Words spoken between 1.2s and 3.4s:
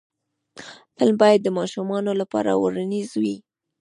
باید د ماشومانو لپاره روزنیز وي